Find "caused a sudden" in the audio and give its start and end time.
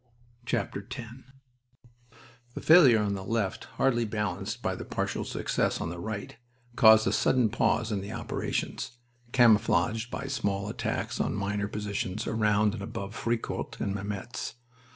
6.75-7.49